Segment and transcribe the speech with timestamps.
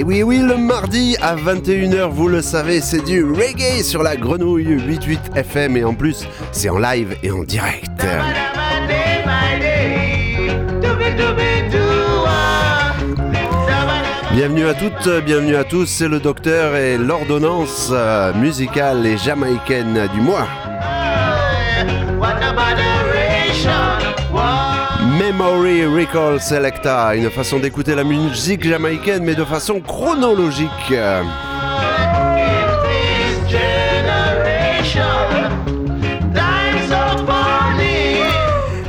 [0.00, 4.16] Et oui, oui, le mardi à 21h, vous le savez, c'est du reggae sur la
[4.16, 8.06] grenouille 88 FM et en plus, c'est en live et en direct.
[14.32, 20.08] Bienvenue à toutes, bienvenue à tous, c'est le docteur et l'ordonnance euh, musicale et jamaïcaine
[20.14, 20.48] du mois.
[25.40, 30.68] Memory Recall Selecta, une façon d'écouter la musique jamaïcaine mais de façon chronologique.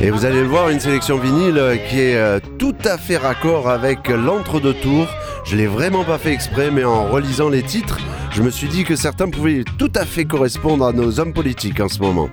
[0.02, 3.70] Et vous allez le voir, une sélection vinyle qui est euh, tout à fait raccord
[3.70, 5.08] avec l'entre-deux tours.
[5.45, 7.97] Je l'ai vraiment pas fait exprès, mais en relisant les titres,
[8.31, 11.80] je me suis dit que certains pouvaient tout à fait correspondre à nos hommes politiques
[11.80, 12.30] en ce moment.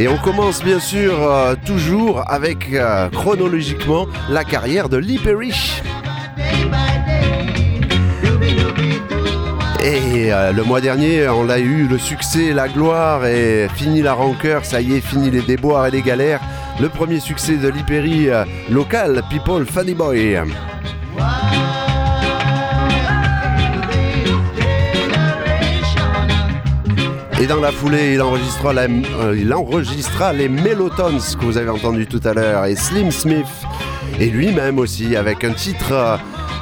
[0.00, 5.20] Et on commence bien sûr euh, toujours avec euh, chronologiquement la carrière de Lee.
[9.84, 14.14] Et euh, le mois dernier, on a eu le succès, la gloire et fini la
[14.14, 16.40] rancœur, ça y est, fini les déboires et les galères.
[16.80, 18.30] Le premier succès de Lee
[18.70, 20.38] local, People Funny Boy.
[27.40, 32.06] Et dans la foulée, il enregistra, euh, il enregistra les Mellotons que vous avez entendu
[32.06, 33.46] tout à l'heure et Slim Smith.
[34.20, 36.16] Et lui-même aussi avec un titre euh,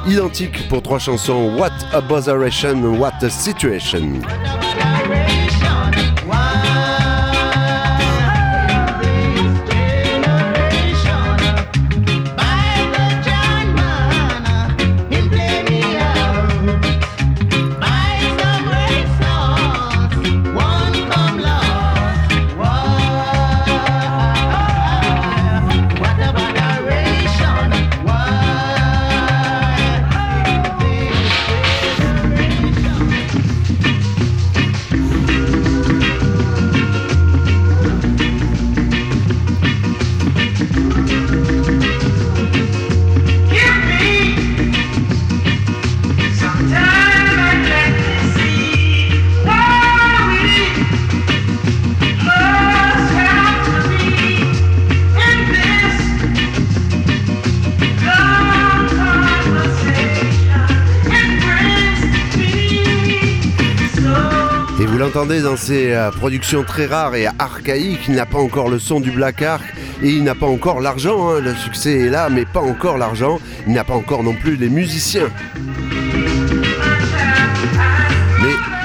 [0.07, 4.21] identique pour trois chansons What a Botheration, What a Situation.
[65.37, 69.11] Dans ces euh, productions très rares et archaïques, il n'a pas encore le son du
[69.11, 69.63] Black Ark
[70.01, 71.29] et il n'a pas encore l'argent.
[71.29, 71.39] Hein.
[71.39, 73.39] Le succès est là, mais pas encore l'argent.
[73.67, 75.29] Il n'a pas encore non plus les musiciens.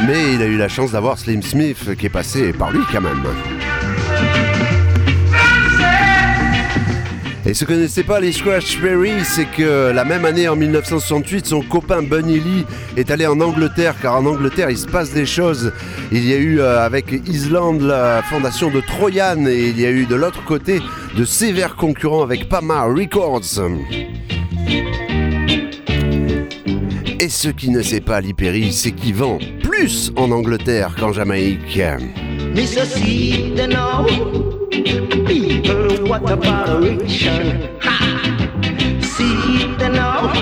[0.07, 3.01] Mais il a eu la chance d'avoir Slim Smith qui est passé par lui quand
[3.01, 3.23] même.
[7.47, 8.33] Et ce que ne sait pas les
[8.81, 12.65] Berry, c'est que la même année, en 1968, son copain Bunny Lee
[12.97, 15.71] est allé en Angleterre, car en Angleterre, il se passe des choses.
[16.11, 19.91] Il y a eu euh, avec Island la fondation de Troyan, et il y a
[19.91, 20.81] eu de l'autre côté
[21.19, 23.61] de sévères concurrents avec Pama Records.
[27.21, 31.79] Et ce qui ne sait pas l'Hyperi, c'est qu'il vend plus en Angleterre qu'en Jamaïque.
[34.75, 37.79] People, what a botheration.
[37.81, 37.97] Ha!
[39.01, 40.33] See the now,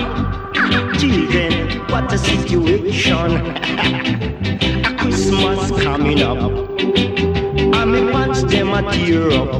[0.97, 3.31] children, what a situation.
[4.85, 6.39] a Christmas coming up.
[7.75, 9.51] I me watch them a tear up.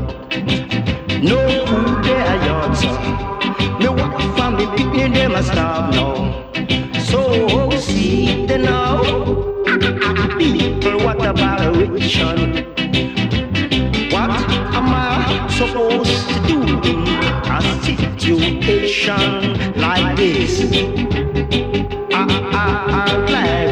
[1.22, 2.98] No food there, answer.
[3.78, 6.43] Me wife and me picnic them a starve now.
[17.82, 20.62] Situation like this?
[22.14, 22.66] I, I,
[23.06, 23.63] I'd like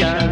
[0.00, 0.29] situation.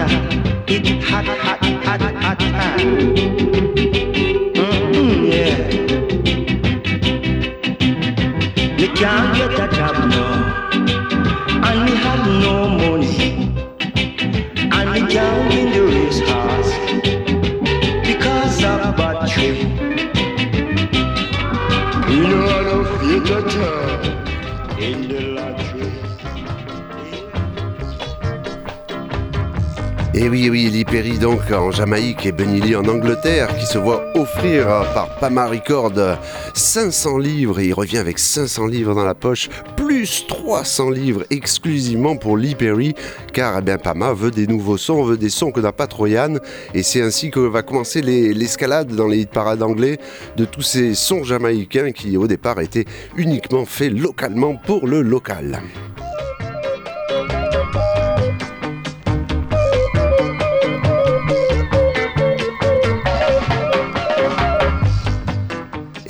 [0.00, 2.78] It hot, it hot, hot, hot, hot, hot.
[4.54, 5.56] Mm-hmm, yeah.
[8.76, 10.27] Me can't get a job now,
[30.50, 34.02] oui, oui, Lee Perry donc en Jamaïque et Benny Lee en Angleterre qui se voit
[34.16, 35.92] offrir par Pama Record
[36.54, 42.16] 500 livres et il revient avec 500 livres dans la poche, plus 300 livres exclusivement
[42.16, 42.94] pour Lee Perry
[43.32, 46.36] car eh bien, Pama veut des nouveaux sons, veut des sons que n'a pas Troyan
[46.74, 49.98] et c'est ainsi que va commencer les- l'escalade dans les parades anglais
[50.36, 52.86] de tous ces sons jamaïcains qui au départ étaient
[53.16, 55.60] uniquement faits localement pour le local.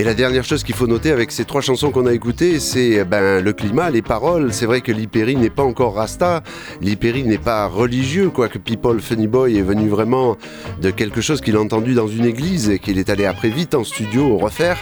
[0.09, 3.45] La dernière chose qu'il faut noter avec ces trois chansons qu'on a écoutées, c'est ben,
[3.45, 4.55] le climat, les paroles.
[4.55, 6.43] C'est vrai que Liperi n'est pas encore rasta,
[6.81, 10.39] Liperi n'est pas religieux, quoique People Funny Boy est venu vraiment
[10.81, 13.75] de quelque chose qu'il a entendu dans une église et qu'il est allé après vite
[13.75, 14.79] en studio refaire.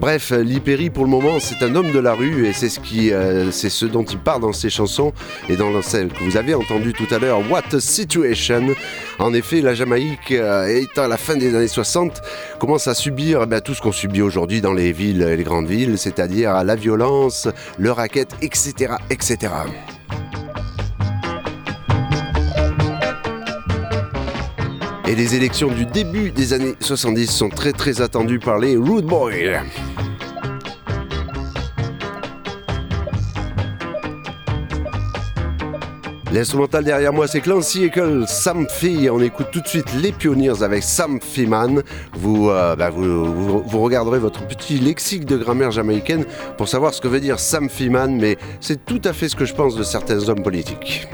[0.00, 2.80] Bref, Liperi pour le moment c'est un homme de la rue et c'est ce
[3.12, 5.12] euh, dont il part dans ses chansons
[5.48, 8.74] et dans celle que vous avez entendue tout à l'heure, What a Situation.
[9.18, 12.22] En effet, la Jamaïque, euh, étant à la fin des années 60,
[12.60, 15.66] commence à subir eh tout ce qu'on subit aujourd'hui dans les villes et les grandes
[15.66, 19.50] villes, c'est-à-dire la violence, le racket, etc., etc.
[25.08, 29.06] Et les élections du début des années 70 sont très très attendues par les Rude
[29.06, 29.32] Boys.
[36.30, 39.08] L'instrumental derrière moi, c'est Clancy Eagle, Sam Fee.
[39.08, 41.82] On écoute tout de suite les Pioneers avec Sam Feeman.
[42.12, 46.26] Vous, euh, bah, vous, vous regarderez votre petit lexique de grammaire jamaïcaine
[46.58, 49.46] pour savoir ce que veut dire Sam Feeman, mais c'est tout à fait ce que
[49.46, 51.08] je pense de certains hommes politiques.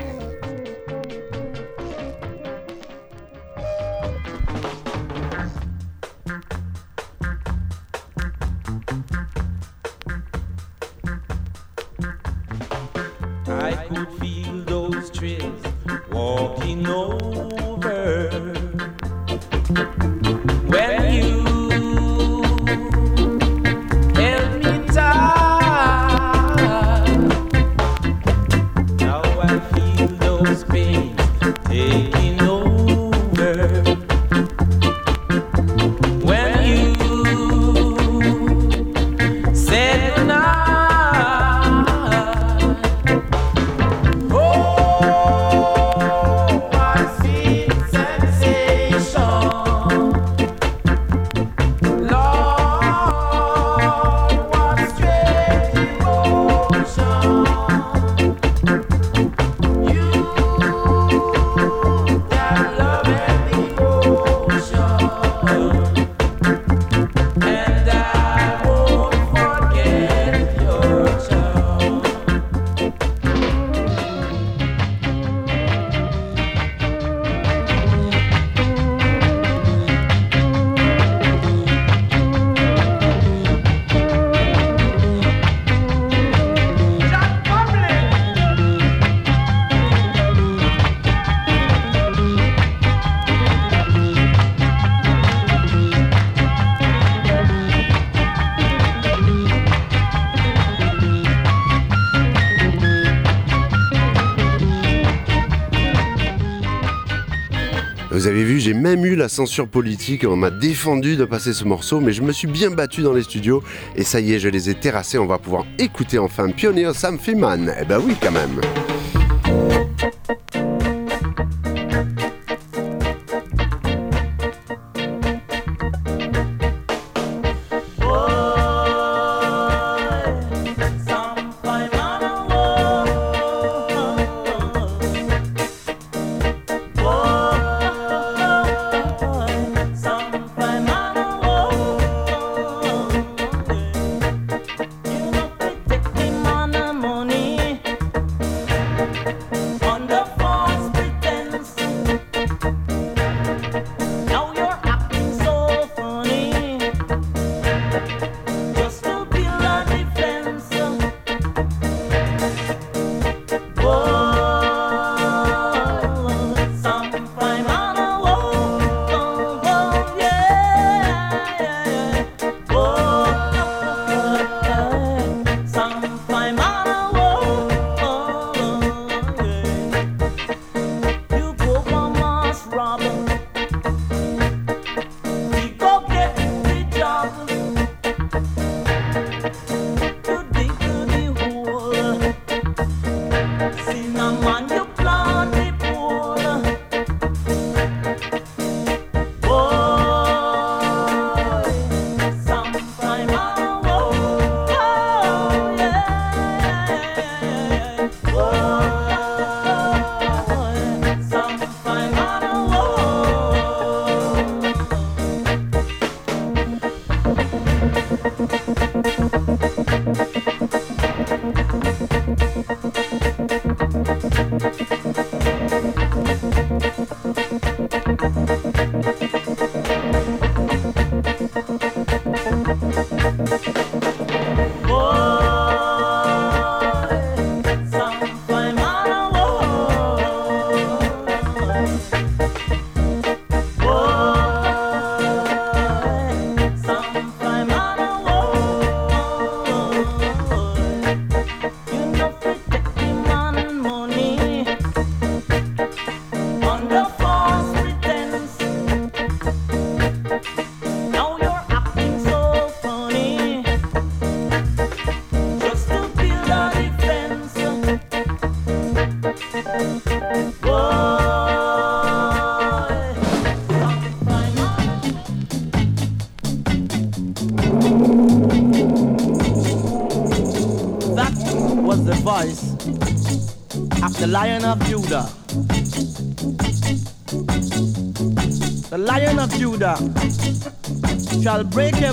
[108.85, 112.33] Même eu la censure politique, on m'a défendu de passer ce morceau, mais je me
[112.33, 113.63] suis bien battu dans les studios,
[113.97, 117.19] et ça y est, je les ai terrassés, on va pouvoir écouter enfin Pioneer Sam
[117.19, 117.75] Feeman.
[117.81, 119.84] Eh ben oui, quand même.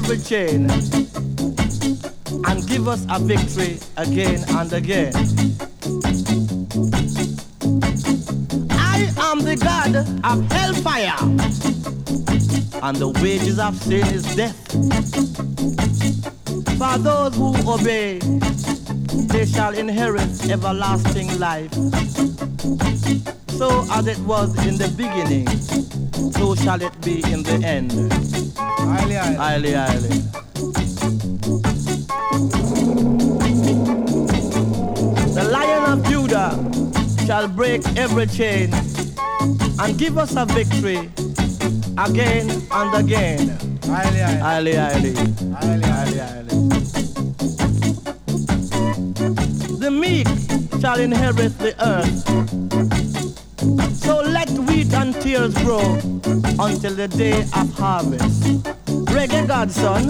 [0.03, 0.69] Every chain
[2.47, 5.13] and give us a victory again and again.
[8.71, 11.17] I am the God of hellfire,
[12.81, 14.57] and the wages of sin is death.
[16.77, 18.19] For those who obey,
[19.27, 21.73] they shall inherit everlasting life.
[23.49, 25.47] So as it was in the beginning,
[26.31, 27.91] so shall it be in the end.
[28.81, 30.09] Highly, highly.
[35.33, 36.51] The Lion of Judah
[37.25, 38.73] shall break every chain
[39.79, 41.09] and give us a victory
[41.97, 43.57] again and again.
[43.83, 44.19] Highly.
[44.19, 45.13] Highly, highly.
[49.79, 50.27] The meek
[50.81, 52.90] shall inherit the earth.
[53.93, 55.95] So let wheat and tears grow
[56.59, 58.43] until the day of harvest.
[59.13, 60.03] Reggae Godson.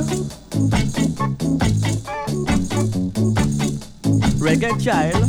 [4.39, 5.23] Reggae child.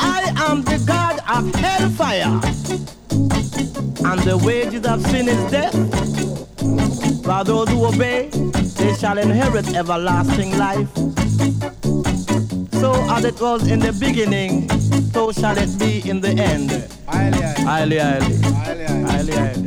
[0.00, 2.40] I am the God of hellfire
[4.04, 5.74] and the wages of sin is death.
[7.24, 8.28] For those who obey,
[8.76, 11.25] they shall inherit everlasting life.
[12.80, 14.68] So as it was in the beginning,
[15.12, 16.70] so shall it be in the end.
[17.06, 17.98] Highly, highly.
[17.98, 19.04] Highly, highly, Highly, highly.
[19.04, 19.65] highly, highly.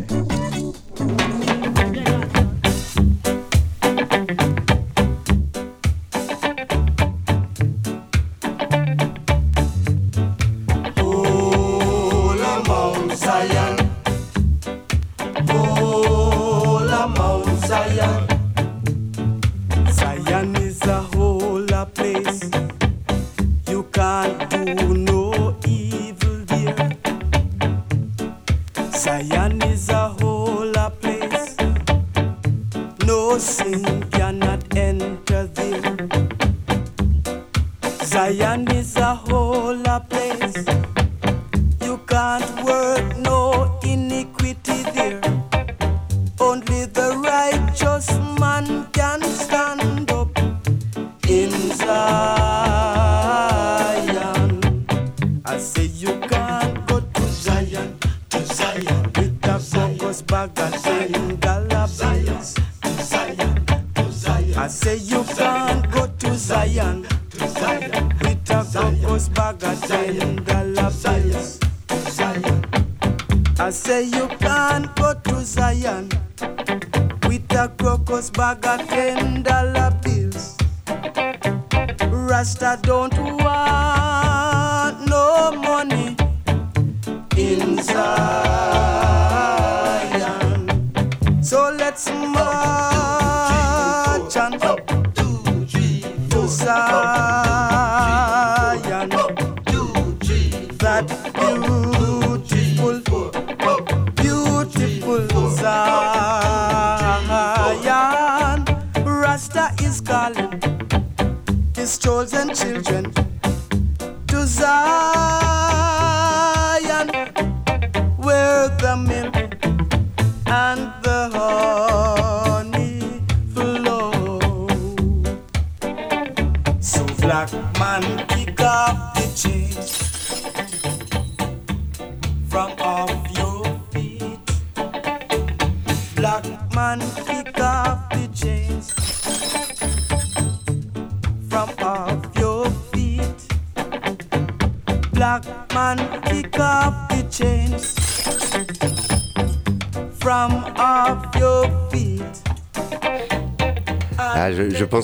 [78.56, 79.19] Crocus bag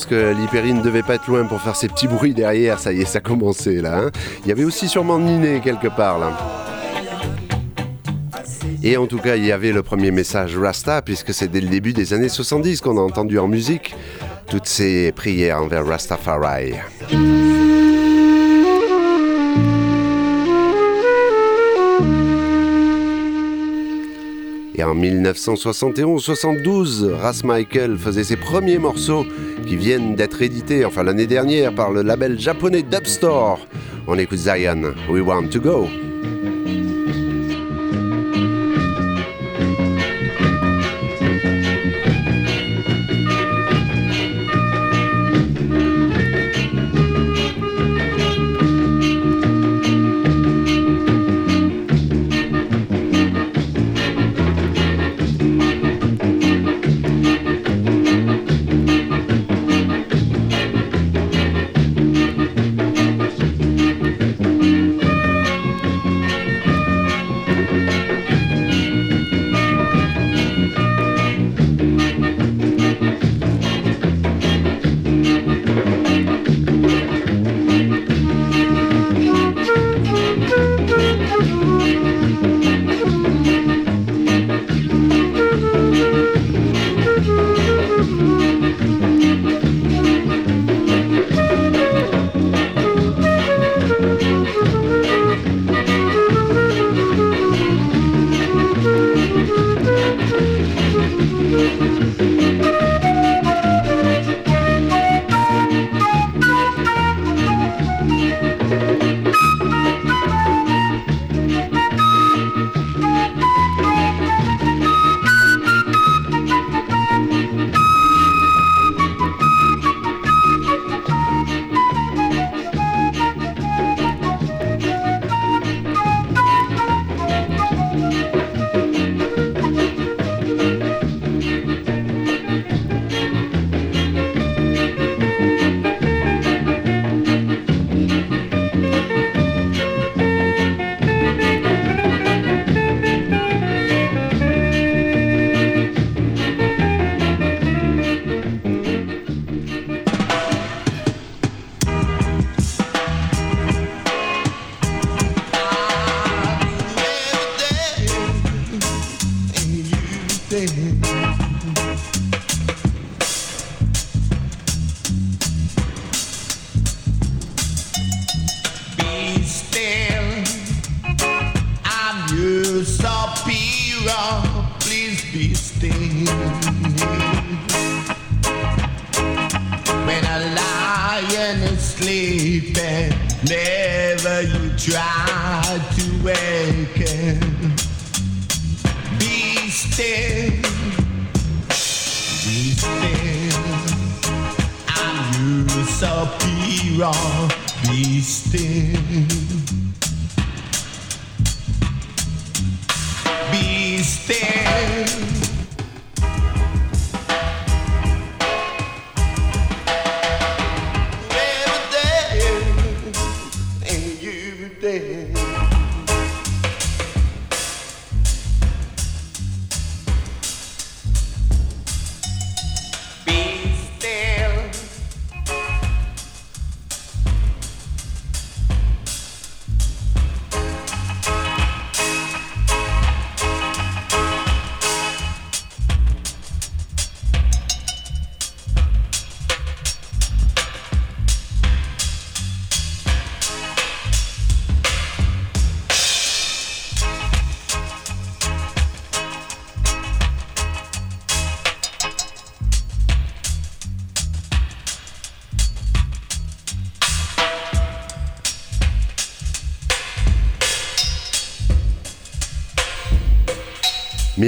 [0.06, 2.80] pense que l'Hyperi ne devait pas être loin pour faire ces petits bruits derrière.
[2.80, 4.00] Ça y est, ça commençait là.
[4.00, 4.12] hein.
[4.44, 6.32] Il y avait aussi sûrement Niné quelque part là.
[8.84, 11.70] Et en tout cas, il y avait le premier message Rasta, puisque c'est dès le
[11.70, 13.96] début des années 70 qu'on a entendu en musique
[14.48, 16.74] toutes ces prières envers Rastafari.
[24.78, 29.26] Et en 1971-72, Ras Michael faisait ses premiers morceaux
[29.66, 33.66] qui viennent d'être édités, enfin l'année dernière, par le label japonais Dubstore.
[34.06, 35.88] On écoute Zion, We Want to Go.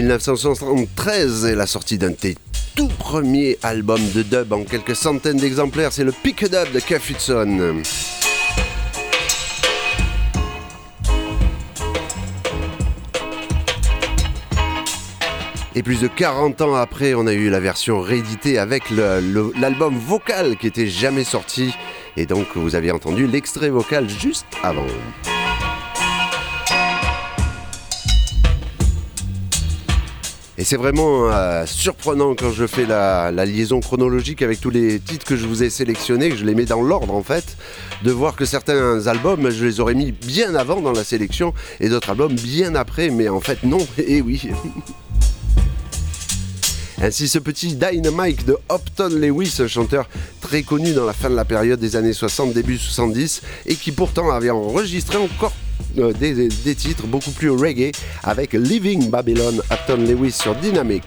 [0.02, 2.12] 1973 est la sortie d'un
[2.76, 5.92] tout premiers albums de dub en quelques centaines d'exemplaires.
[5.92, 7.82] C'est le Pick Dub de Kev Hudson.
[15.74, 20.58] Et plus de 40 ans après, on a eu la version rééditée avec l'album vocal
[20.58, 21.74] qui était jamais sorti.
[22.18, 24.86] Et donc, vous avez entendu l'extrait vocal juste avant.
[30.68, 35.38] C'est vraiment euh, surprenant quand je fais la, liaison chronologique avec tous les titres que
[35.38, 37.56] je vous ai sélectionnés, que je les mets dans l'ordre en fait,
[38.04, 41.88] de voir que certains albums, je les aurais mis bien avant dans la sélection et
[41.88, 44.42] d'autres albums bien après, mais en fait non, et oui.
[47.02, 50.10] Ainsi ce petit Dynamite de Upton Lewis, un chanteur
[50.42, 53.94] très connu dans la fin de la période des années 60, début 70, et qui
[53.94, 55.54] pourtant avait enregistré encore
[55.98, 57.92] euh, des, titres beaucoup plus reggae
[58.24, 61.04] avec Living Babylon, Upton Lewis sur Dynamic.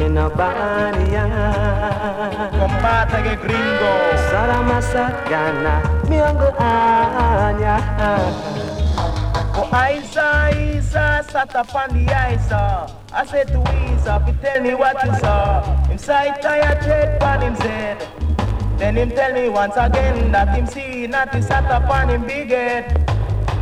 [0.00, 1.24] Minobania.
[2.58, 3.92] Combate que gringo.
[4.30, 7.76] Salamasat Ghana, Miongo Anya.
[9.52, 12.88] Oh, Isa, Isa, sat up on the Isa.
[13.12, 13.60] I said to
[13.92, 15.60] Isa, he tell me what he saw.
[15.84, 18.08] Him sight tire tread on him head.
[18.78, 22.22] Then him tell me once again that him see not he sat up on him
[22.26, 23.06] big head.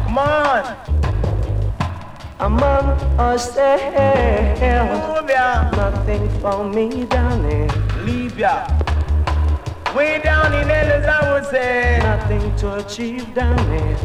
[0.05, 0.98] Come on.
[2.41, 3.83] Among ourselves,
[4.63, 5.71] Move ya.
[5.73, 7.67] nothing for me down there.
[8.05, 8.69] Leave ya.
[9.93, 11.99] Way down in Ellis, I would say.
[12.01, 13.99] Nothing to achieve down there.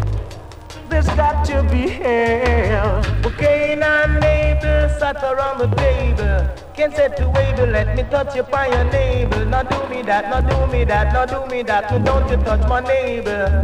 [0.90, 3.06] There's got to be hell.
[3.24, 6.50] Okay, now neighbor sat around the table.
[6.74, 9.46] Can't say to wave, let me touch you by your neighbor.
[9.46, 12.04] Now do me that, now do me that, now do me that.
[12.04, 13.62] Don't you touch my neighbor.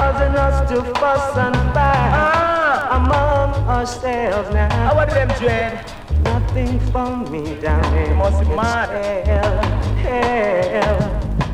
[0.00, 4.92] Causing us to fuss and fight Ah, among ourselves now.
[4.92, 5.72] about them dread?
[6.24, 8.14] Nothing for me down there.
[8.14, 8.88] Must be mad.
[9.28, 9.54] Hell,
[10.06, 10.98] hell.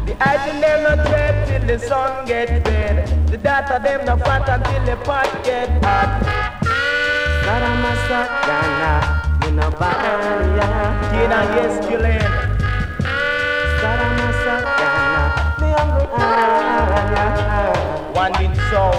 [0.07, 2.97] The item them no dread till the sun get red.
[3.31, 6.11] The data them no fat until the pot get hot.
[7.43, 8.93] Saramasakana,
[9.41, 10.69] minabaya.
[11.11, 12.46] Tina, yes, Julian.
[18.17, 18.97] One in soul.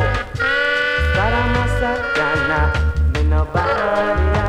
[1.17, 2.59] Saramasakana,
[3.13, 4.45] minabaya.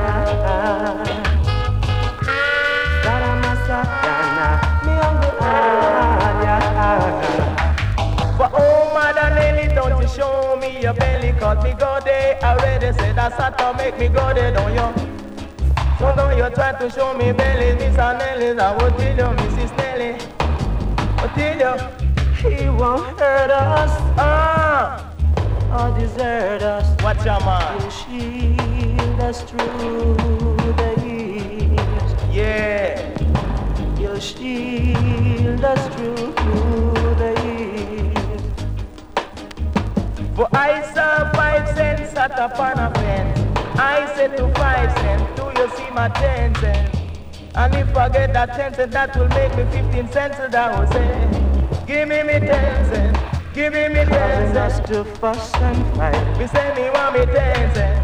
[3.02, 4.46] Saramasakana,
[4.84, 6.56] miangaya.
[8.36, 12.92] But oh, Mother Nelly, don't you show me your belly, cause me go there already.
[12.98, 14.92] Said that's how to make me go there, don't you?
[15.98, 19.72] So don't you try to show me belly, Miss Nelly, I will tell you, Mrs.
[19.78, 20.18] Nelly.
[21.20, 22.07] I tell you,
[22.38, 25.12] He won't hurt us ah,
[25.74, 27.02] or desert us.
[27.02, 27.80] watch your man.
[27.80, 30.14] He'll shield us through
[30.78, 32.14] the years.
[32.32, 33.02] Yeah,
[33.98, 36.32] You'll shield us through
[37.18, 38.42] the years.
[40.36, 43.56] but I saw five cents at a pan.
[43.76, 46.96] I said to five cents, do you see my ten cents?
[47.56, 50.38] And if I get that ten cents, that will make me fifteen cents.
[50.38, 50.86] And I will
[51.88, 53.12] give me me dancing,
[53.54, 56.38] give me me ten Causing us to fuss and fight.
[56.38, 57.96] Me say me want me dancing.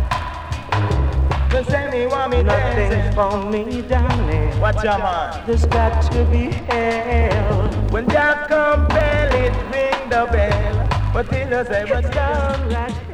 [1.52, 3.14] Me say me want me Nothing cents.
[3.14, 4.60] for me down there.
[4.60, 5.46] Watch your man.
[5.46, 7.68] There's got to be hell.
[7.90, 10.88] When Jack come bell, it ring the bell.
[11.12, 12.70] But till you say, It's down.
[12.70, 13.13] downright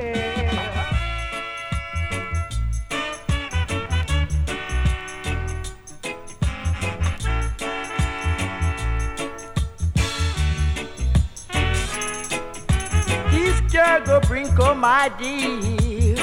[14.04, 16.16] go bring come my dear.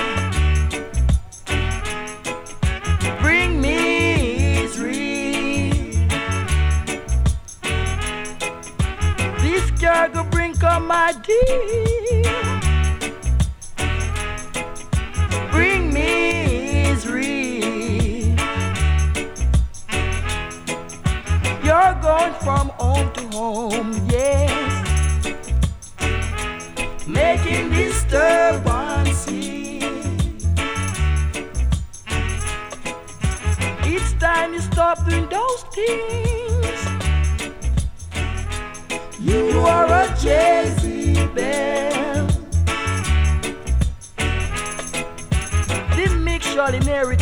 [3.21, 5.71] Bring me Israel.
[9.41, 12.23] This girl go bring come my dear.
[15.51, 15.95] Bring
[16.91, 18.35] Israel.
[21.63, 24.66] You're going from home to home, yes
[28.11, 29.27] making disturbance.
[33.85, 36.87] Each time you stop doing those things,
[39.19, 41.57] you are a Jezebel.
[46.85, 47.21] Merit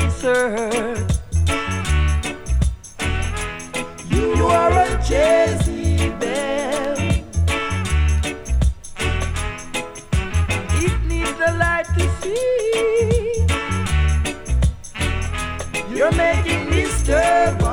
[16.05, 17.64] You're making disturbances.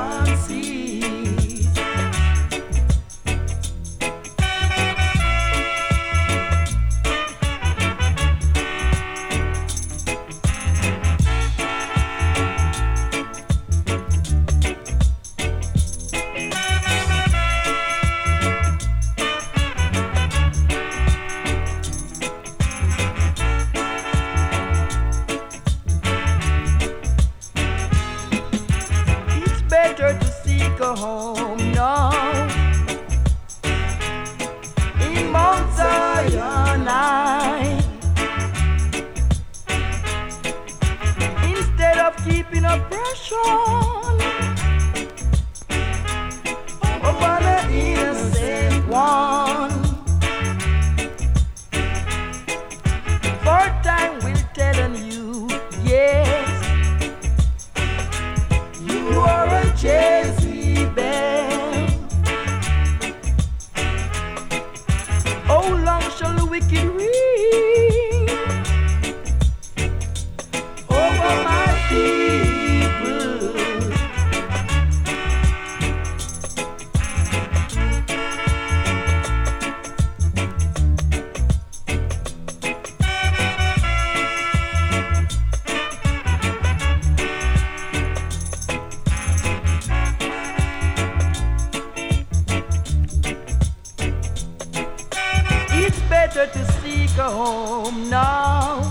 [97.19, 98.81] A home now.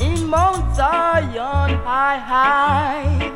[0.00, 3.32] In Mount Zion, high, high.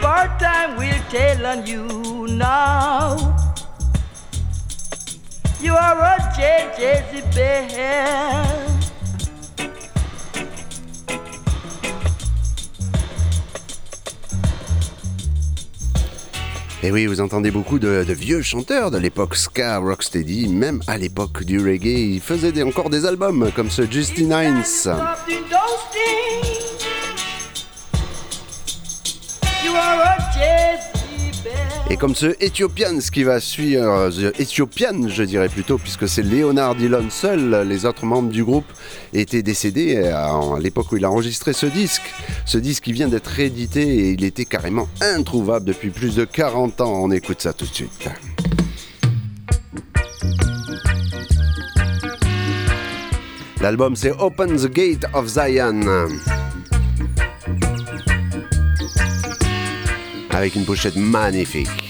[0.00, 3.45] Part time will tell on you now.
[16.82, 21.42] Et oui, vous entendez beaucoup de, vieux chanteurs de l'époque ska, rocksteady, même à l'époque
[21.42, 24.94] du reggae, ils faisaient encore des albums comme ce Justin Hines.
[31.96, 36.20] Et comme ce Ethiopian, ce qui va suivre, The Ethiopian, je dirais plutôt, puisque c'est
[36.20, 38.66] Leonard Dillon seul, les autres membres du groupe
[39.14, 42.02] étaient décédés à, à l'époque où il a enregistré ce disque.
[42.44, 46.82] Ce disque qui vient d'être réédité et il était carrément introuvable depuis plus de 40
[46.82, 47.02] ans.
[47.02, 48.10] On écoute ça tout de suite.
[53.62, 55.80] L'album c'est Open the Gate of Zion.
[60.30, 61.85] Avec une pochette magnifique.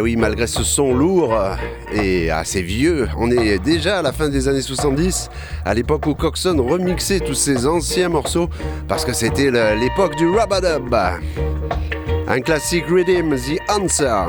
[0.00, 1.38] Eh oui, malgré ce son lourd
[1.92, 5.28] et assez vieux, on est déjà à la fin des années 70,
[5.66, 8.48] à l'époque où Coxon remixait tous ses anciens morceaux,
[8.88, 10.54] parce que c'était l'époque du rub
[12.26, 14.28] Un classique rhythm, The Answer.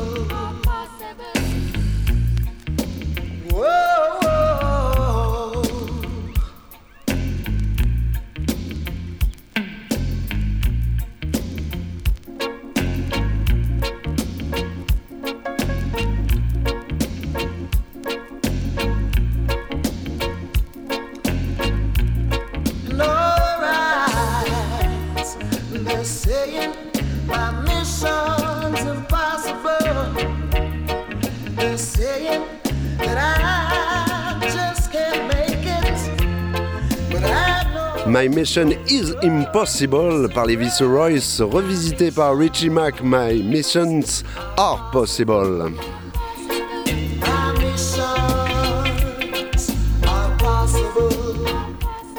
[38.41, 42.95] Mission is Impossible par les Viceroys, revisité par Richie Mack.
[43.03, 44.23] My Missions
[44.57, 45.71] are Possible.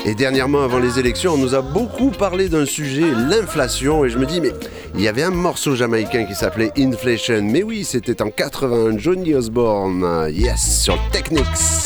[0.04, 4.18] Et dernièrement, avant les élections, on nous a beaucoup parlé d'un sujet, l'inflation, et je
[4.18, 4.52] me dis, mais
[4.94, 7.42] il y avait un morceau jamaïcain qui s'appelait Inflation.
[7.42, 11.81] Mais oui, c'était en 80, Johnny Osborne, yes, sur Technics.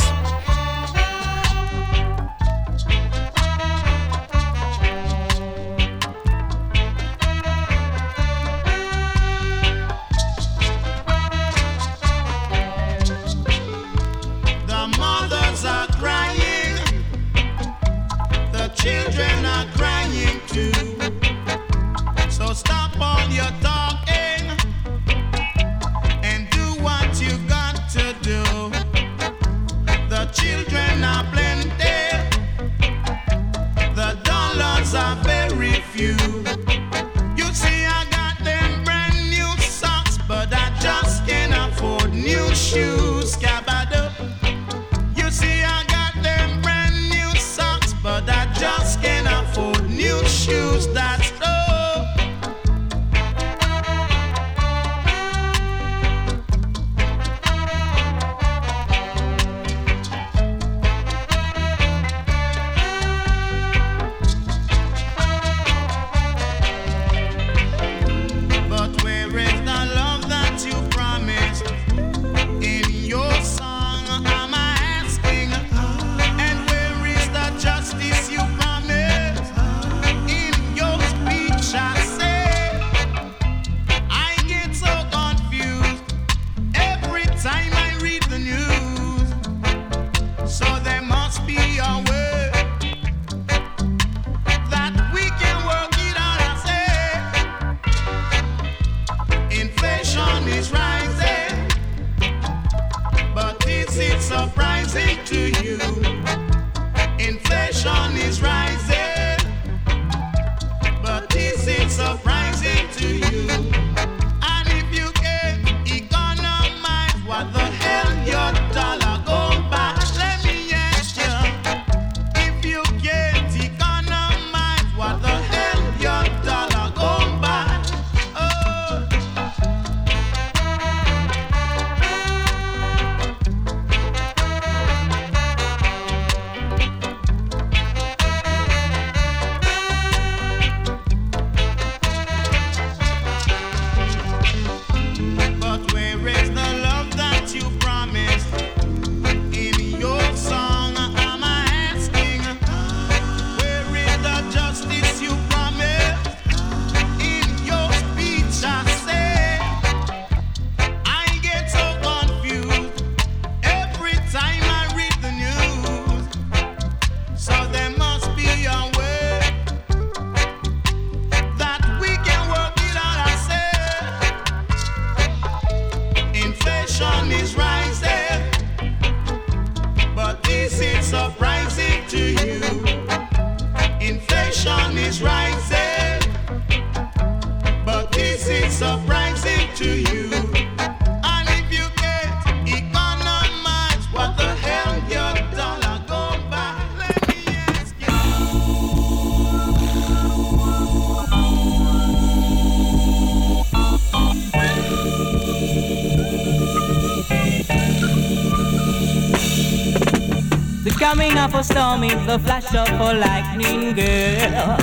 [210.98, 214.76] Coming of a storm is the flash of a lightning girl.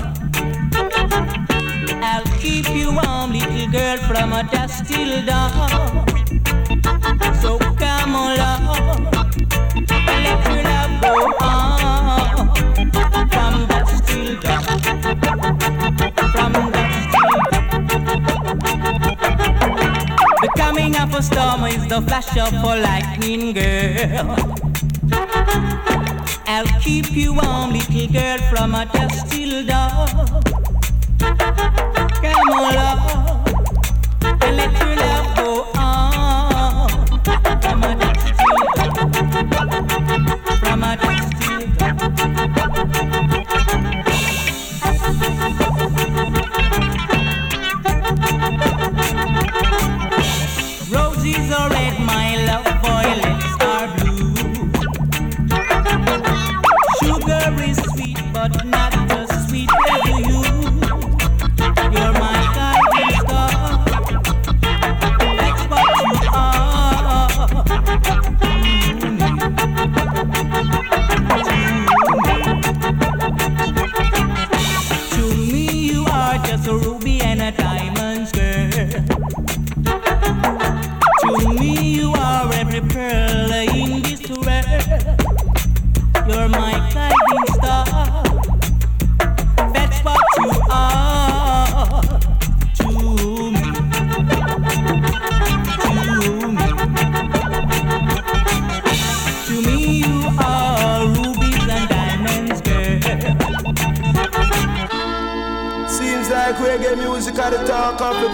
[2.04, 6.06] I'll keep you warm, little girl, from a dusk till dawn.
[7.42, 9.10] So come along,
[10.24, 12.52] let your love go on.
[13.30, 14.64] From dusk till dawn.
[16.32, 17.42] From dusk till
[20.42, 24.54] The coming of a storm is the flash of a lightning girl.
[26.56, 30.44] I'll keep you warm, little girl, from a dusk till dawn.
[32.22, 33.48] Come along
[34.22, 35.03] and let your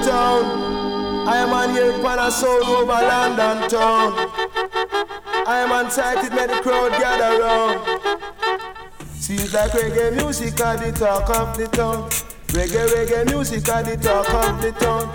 [0.05, 1.27] town.
[1.27, 4.13] I am on here upon a soul over London town.
[5.45, 7.79] I am unsighted, make the crowd gather round.
[9.13, 12.09] Seems like reggae music at the talk of the town.
[12.47, 15.05] Reggae, reggae music at the talk of the town.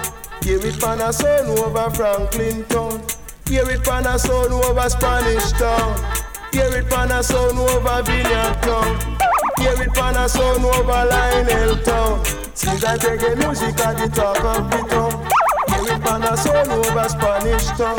[0.43, 3.03] Hear it pan a sound over Franklin town.
[3.47, 5.97] Hear it pan a sound over Spanish town.
[6.53, 9.19] Hear it pan a sound over Vineyard town.
[9.59, 12.44] Hear it pan a sound over Lionel town.
[12.55, 15.11] Seems like reggae music at the talk of the town.
[15.75, 17.99] Hear it pan a sound over Spanish town.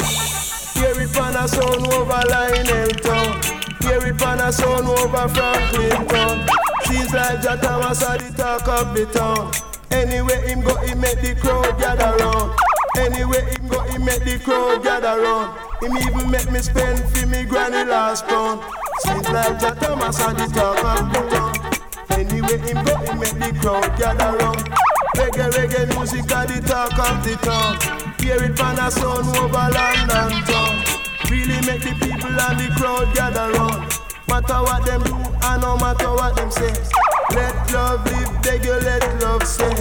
[0.80, 3.42] Hear it pan a sound over Lionel town.
[3.84, 6.48] Hear it pan a sound over Franklin town.
[6.86, 9.52] Seems like Jah Thomas at the talk of the town.
[9.92, 12.58] Anywhere him go, he make the crowd gather round.
[12.98, 15.52] Anywhere him go, he make the crowd gather round.
[15.84, 18.62] Him even make me spend for me granny last pound.
[19.00, 21.75] Seems like Jah Thomas at the talk of the town.
[22.36, 24.60] Anywhere him go, he make the crowd gather round.
[25.16, 27.80] Reggae, reggae music at the talk of the town.
[28.20, 30.84] Hear it pan a sound over London town.
[31.32, 33.88] Really make the people and the crowd gather round.
[34.28, 36.76] Matter what them do, and no matter what them say.
[37.32, 39.72] Let love live, beg you let love stay.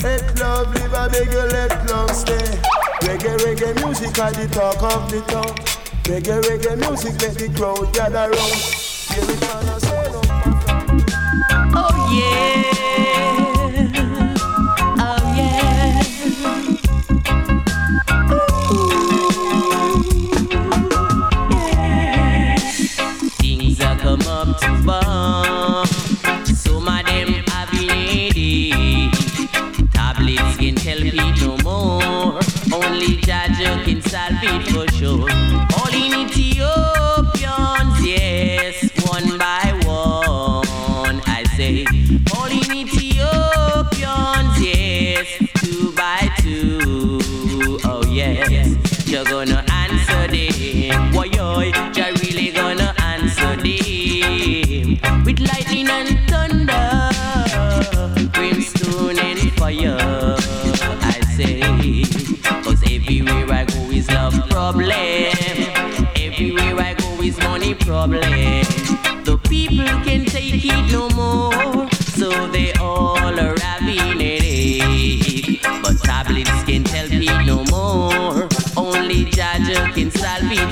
[0.00, 2.48] Let love live, I beg you let love stay.
[3.04, 5.52] Reggae, reggae music at the talk of the town.
[6.08, 8.56] Reggae, reggae music make the crowd gather round.
[9.12, 9.99] Hear it pan a sound
[32.72, 35.30] Only Jah Jah can solve it for sure.
[35.78, 36.69] All in Ethiopians,
[67.90, 68.20] problem.
[69.24, 75.60] The people can take it no more, so they all are having headache.
[75.82, 78.48] But tablets can help it no more.
[78.76, 80.70] Only Jah Jah can solve it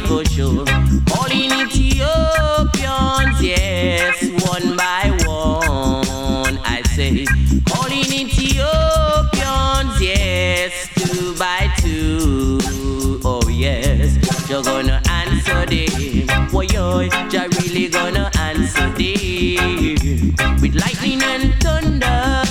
[18.99, 22.43] them with lightning and thunder,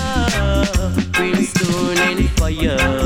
[1.12, 2.97] brimstone and fire.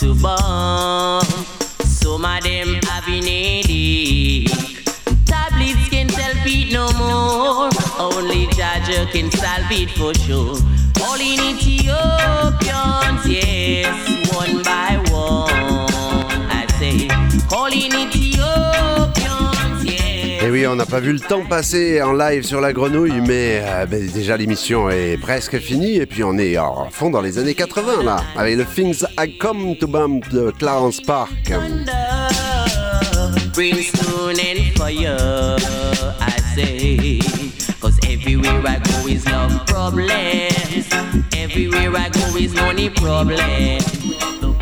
[0.00, 1.22] To bomb.
[1.84, 4.44] Some of them having a
[5.24, 7.70] Tablets can't help it no more.
[7.98, 10.56] Only Jah Jah can solve it for sure.
[11.00, 15.03] All in Ethiopians, yes, one by.
[20.66, 24.06] On n'a pas vu le temps passer en live sur la grenouille, mais euh, ben,
[24.12, 28.02] déjà l'émission est presque finie et puis on est en fond dans les années 80
[28.04, 31.52] là, avec le Things I Come to Bump de Clarence Park.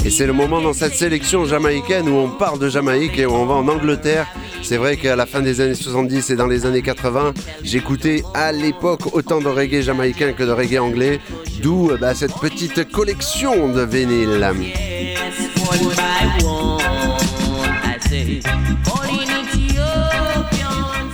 [0.05, 3.33] Et c'est le moment dans cette sélection jamaïcaine où on part de Jamaïque et où
[3.33, 4.27] on va en Angleterre.
[4.61, 7.33] C'est vrai qu'à la fin des années 70 et dans les années 80,
[7.63, 11.21] j'écoutais à l'époque autant de reggae jamaïcain que de reggae anglais,
[11.63, 15.12] d'où bah, cette petite collection de vinyles.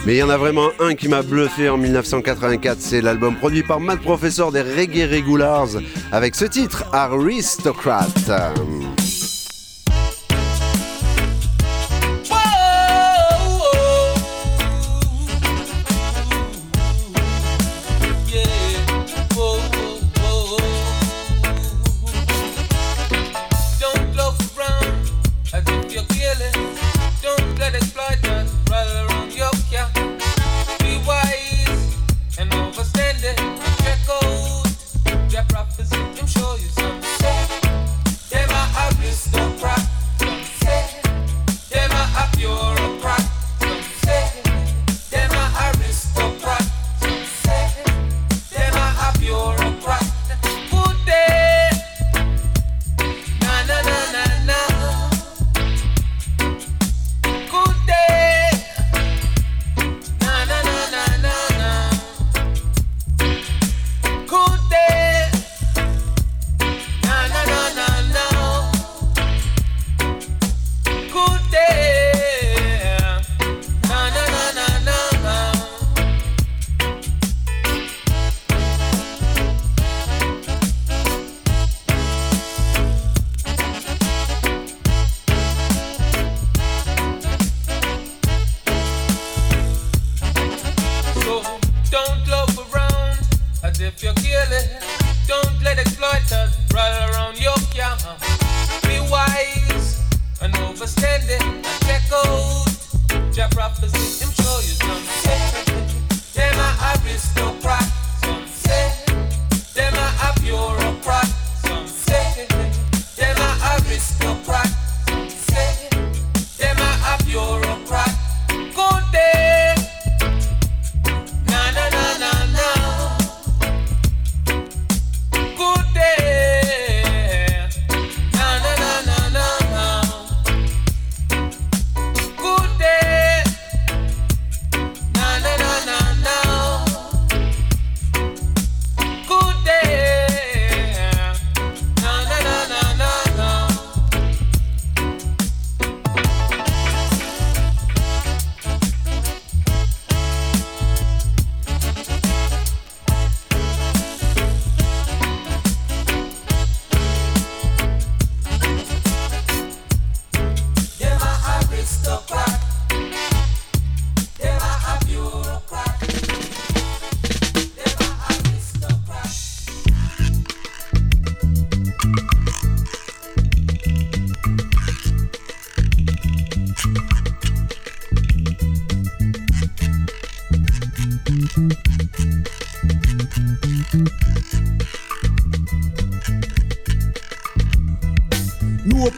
[0.08, 3.62] Mais il y en a vraiment un qui m'a bluffé en 1984, c'est l'album produit
[3.62, 5.68] par Matt Professor des Reggae Regulars
[6.12, 8.06] avec ce titre, Aristocrat.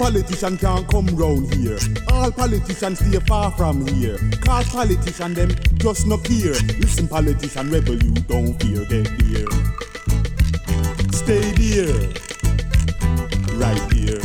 [0.01, 1.78] Politician can't come round here.
[2.11, 4.16] All politicians stay far from here.
[4.40, 6.57] Cause politician them just no care.
[6.80, 9.51] Listen, politician rebel, you don't fear, get there.
[11.12, 12.01] Stay there.
[13.61, 14.22] Right here.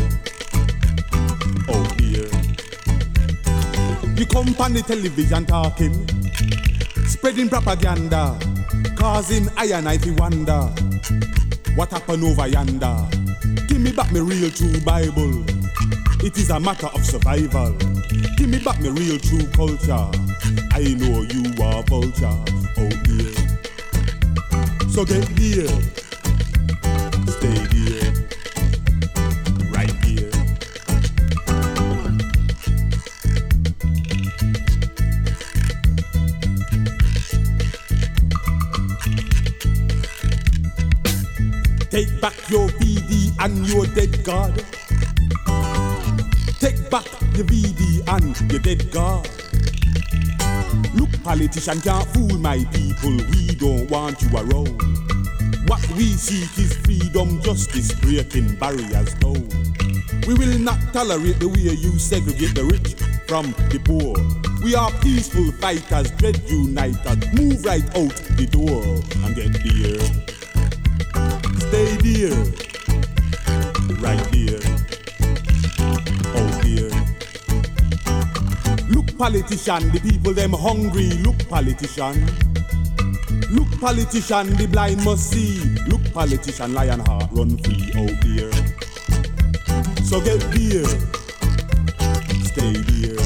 [1.68, 2.30] Oh dear.
[4.16, 6.08] You come on the television talking,
[7.06, 8.40] spreading propaganda,
[8.96, 10.62] causing I and I to wonder
[11.76, 13.06] what happened over yonder.
[13.68, 15.55] Give me back my real true Bible.
[16.26, 17.74] It is a matter of survival.
[18.36, 20.10] Give me back my real true culture.
[20.72, 22.34] I know you are vulture.
[22.78, 23.32] Oh dear.
[24.90, 25.68] So get here.
[27.30, 28.12] Stay here.
[29.70, 30.32] Right here.
[41.92, 44.66] Take back your VD and your dead God.
[47.36, 49.28] Your VD and your dead God.
[50.96, 53.18] Look, politician can't fool my people.
[53.32, 54.80] We don't want you around.
[55.68, 59.50] What we seek is freedom, justice, breaking barriers down.
[60.26, 62.96] We will not tolerate the way you segregate the rich
[63.28, 64.16] from the poor.
[64.64, 67.34] We are peaceful fighters, dread uniters.
[67.34, 68.82] Move right out the door
[69.26, 70.00] and get there.
[71.68, 72.46] Stay there.
[74.00, 74.65] Right there.
[79.18, 81.10] Politician, the people them hungry.
[81.24, 82.26] Look, politician.
[83.52, 85.60] Look, politician, the blind must see.
[85.88, 87.92] Look, politician, lion heart run free.
[87.96, 88.52] Oh dear.
[90.04, 90.86] So get there.
[92.46, 93.25] Stay there.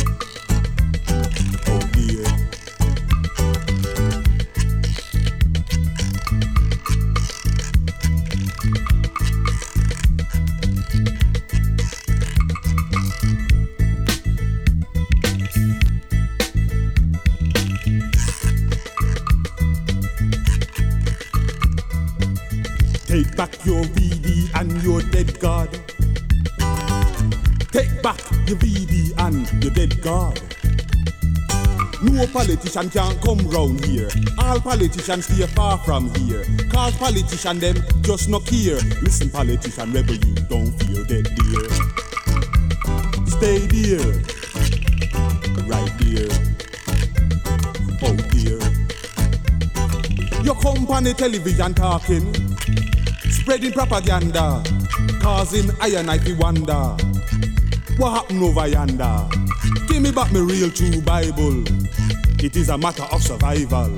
[32.31, 34.09] Politician can't come round here.
[34.37, 36.45] All politicians stay far from here.
[36.69, 38.79] Cause politician them just no care.
[39.01, 41.69] Listen, politician rebel, you don't fear, get there.
[43.27, 44.13] Stay there.
[45.65, 46.29] Right there.
[48.01, 48.59] Oh dear.
[50.43, 52.33] Your company television talking,
[53.29, 54.63] spreading propaganda,
[55.21, 56.95] causing I and I to wonder.
[57.97, 59.27] What happened over yonder?
[59.87, 61.78] Give me back my real true Bible.
[62.41, 63.89] It is a matter of survival.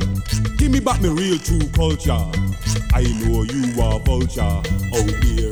[0.57, 2.25] Give me back my real true culture.
[2.91, 4.61] I know you are vulture.
[4.93, 5.51] Oh dear.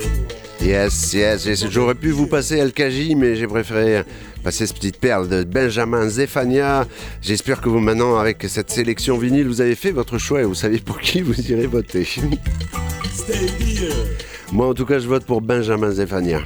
[0.59, 1.69] Yes, yes, yes.
[1.69, 4.03] J'aurais pu vous passer LKJ, mais j'ai préféré
[4.43, 6.87] passer cette petite perle de Benjamin Zefania.
[7.21, 10.55] J'espère que vous, maintenant, avec cette sélection vinyle, vous avez fait votre choix et vous
[10.55, 12.03] savez pour qui vous irez voter.
[12.03, 12.25] Stay
[13.75, 13.93] there.
[14.51, 16.41] Moi, en tout cas, je vote pour Benjamin Zefania.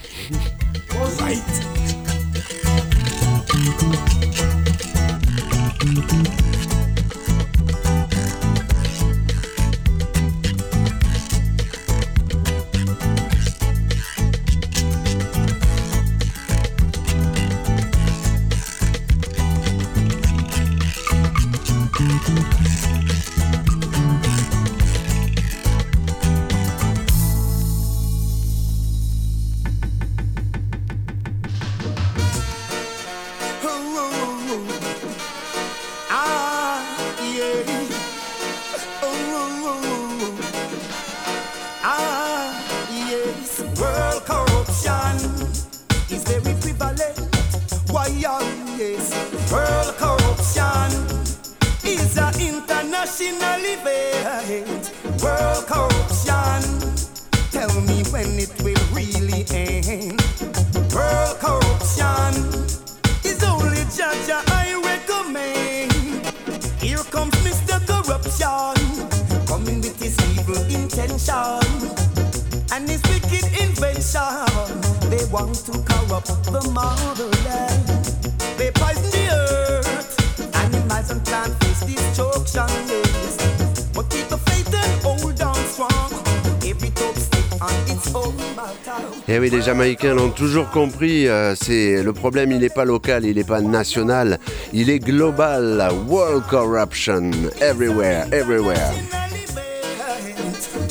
[89.64, 91.28] Jamaïcains l'ont toujours compris.
[91.28, 94.38] euh, c'est le problème, il n'est pas local, il n'est pas national,
[94.74, 95.90] il est global.
[96.08, 98.92] World corruption, everywhere, everywhere.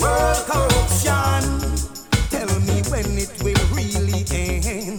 [0.01, 1.13] World corruption.
[2.31, 4.99] Tell me when it will really end.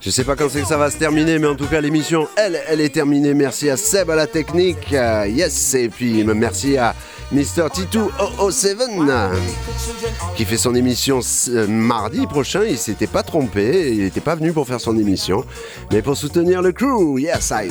[0.00, 2.28] Je sais pas quand c'est que ça va se terminer, mais en tout cas l'émission,
[2.36, 3.34] elle, elle est terminée.
[3.34, 6.94] Merci à Seb à la technique, euh, yes, et puis merci à
[7.30, 7.68] Mr.
[7.68, 8.08] T2
[8.50, 8.78] 007
[10.34, 11.20] qui fait son émission
[11.50, 12.62] euh, mardi prochain.
[12.64, 15.44] Il s'était pas trompé, il n'était pas venu pour faire son émission,
[15.92, 17.18] mais pour soutenir le crew.
[17.18, 17.68] Yes, I.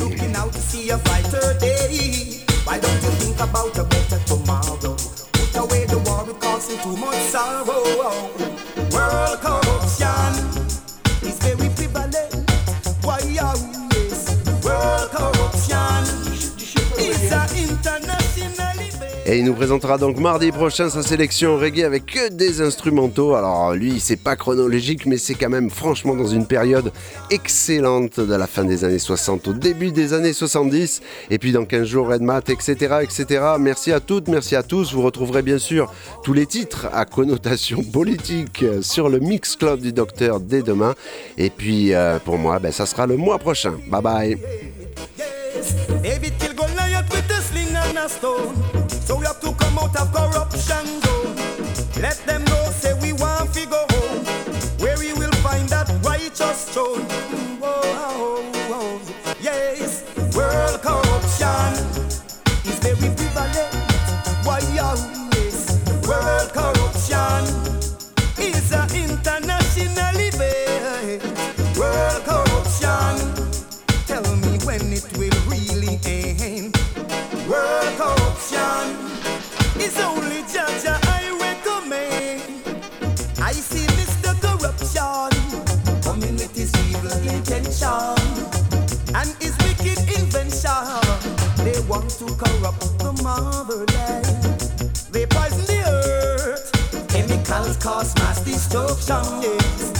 [19.30, 23.36] Et il nous présentera donc mardi prochain sa sélection reggae avec que des instrumentaux.
[23.36, 26.94] Alors lui, c'est pas chronologique, mais c'est quand même franchement dans une période
[27.30, 31.02] excellente de la fin des années 60 au début des années 70.
[31.30, 33.44] Et puis dans 15 jours, Red Mat, etc., etc.
[33.60, 34.94] Merci à toutes, merci à tous.
[34.94, 35.92] Vous retrouverez bien sûr
[36.24, 40.96] tous les titres à connotation politique sur le Mix Club du Docteur dès demain.
[41.38, 43.74] Et puis euh, pour moi, ben, ça sera le mois prochain.
[43.90, 44.38] Bye bye.
[49.80, 51.36] Out of corruption zone.
[52.02, 54.26] Let them know, say we want to go home,
[54.80, 57.06] where we will find that righteous throne.
[59.40, 60.04] Yes,
[60.36, 61.74] world corruption
[62.66, 63.74] is very prevalent.
[64.44, 65.00] Why, yes,
[66.08, 67.44] world corruption
[68.40, 68.98] is an.
[71.78, 73.16] World corruption.
[74.08, 76.76] Tell me when it will really end.
[77.48, 78.87] World corruption
[79.88, 82.42] is only judge I recommend.
[83.40, 84.32] I see Mr.
[84.44, 85.32] Corruption
[86.02, 88.16] coming evil intention
[89.16, 91.00] and his wicked invention.
[91.64, 94.28] They want to corrupt the motherland.
[95.14, 96.66] They poison the earth.
[97.08, 99.24] Chemicals cause mass destruction.
[99.42, 99.92] Yes.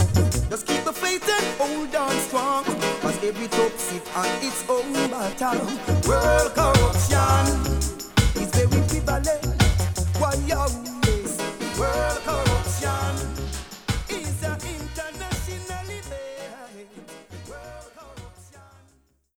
[0.50, 2.64] Just keep the faith and hold on strong.
[3.00, 5.66] Cause every top sit on its own bottom.
[6.06, 7.87] World corruption
[10.46, 10.87] young